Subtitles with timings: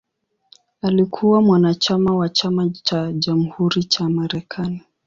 [0.81, 4.83] Alikuwa mwanachama wa Chama cha Jamhuri cha Marekani.